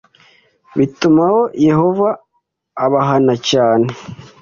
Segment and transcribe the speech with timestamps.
[0.77, 1.25] bituma
[1.67, 2.09] yehova
[2.85, 3.89] abahana cyane.